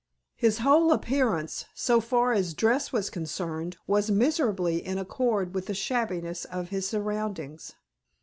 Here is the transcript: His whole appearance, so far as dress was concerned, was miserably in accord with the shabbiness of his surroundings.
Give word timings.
His 0.35 0.57
whole 0.57 0.91
appearance, 0.91 1.65
so 1.75 2.01
far 2.01 2.33
as 2.33 2.55
dress 2.55 2.91
was 2.91 3.11
concerned, 3.11 3.77
was 3.85 4.09
miserably 4.09 4.83
in 4.83 4.97
accord 4.97 5.53
with 5.53 5.67
the 5.67 5.75
shabbiness 5.75 6.43
of 6.45 6.69
his 6.69 6.87
surroundings. 6.89 7.73